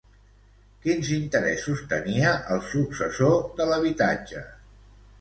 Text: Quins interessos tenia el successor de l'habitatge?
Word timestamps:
Quins 0.85 1.11
interessos 1.17 1.85
tenia 1.93 2.33
el 2.57 2.65
successor 2.73 3.39
de 3.61 3.71
l'habitatge? 3.73 4.47